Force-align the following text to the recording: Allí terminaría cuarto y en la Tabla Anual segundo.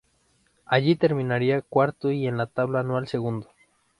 Allí 0.65 0.95
terminaría 0.95 1.61
cuarto 1.61 2.09
y 2.09 2.25
en 2.25 2.35
la 2.35 2.47
Tabla 2.47 2.79
Anual 2.79 3.07
segundo. 3.07 3.47